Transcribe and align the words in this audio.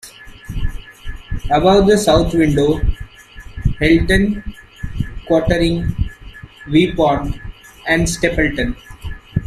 Above 1.51 1.85
the 1.85 1.95
south 1.95 2.33
window: 2.33 2.81
Hylton 3.79 4.43
quartering 5.27 5.95
Vipont 6.67 7.39
and 7.87 8.09
Stapleton. 8.09 8.75